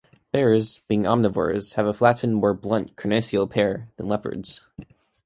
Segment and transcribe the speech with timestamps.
[0.31, 4.61] Bears, being omnivores, have a flattened, more blunt carnassial pair than leopards.